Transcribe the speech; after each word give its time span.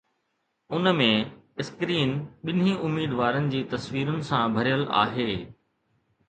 ان 0.77 0.87
۾، 1.01 1.03
screen 1.63 2.13
ٻنهي 2.47 2.73
اميدوارن 2.87 3.51
جي 3.53 3.61
تصويرن 3.75 4.19
سان 4.31 4.57
ڀريل 4.57 4.83
آهي 5.05 5.29